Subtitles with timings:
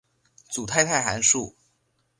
[0.49, 1.55] 组态态函数。